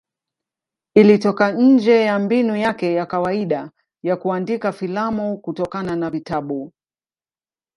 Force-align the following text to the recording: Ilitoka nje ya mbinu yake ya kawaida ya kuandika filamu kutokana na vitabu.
Ilitoka 0.95 1.51
nje 1.51 2.01
ya 2.01 2.19
mbinu 2.19 2.55
yake 2.55 2.93
ya 2.93 3.05
kawaida 3.05 3.71
ya 4.03 4.17
kuandika 4.17 4.71
filamu 4.71 5.37
kutokana 5.37 5.95
na 5.95 6.09
vitabu. 6.09 6.73